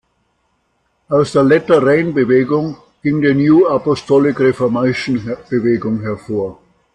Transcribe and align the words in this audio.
Aus 1.09 1.33
der 1.33 1.43
"Latter-Rain"-Bewegung 1.43 2.75
ging 3.03 3.21
die 3.21 3.35
"New-Apostolic-Reformation"-Bewegung 3.35 6.01
hervor. 6.01 6.57